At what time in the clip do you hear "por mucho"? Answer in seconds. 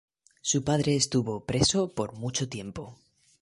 1.93-2.49